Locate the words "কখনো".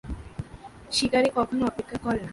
1.35-1.63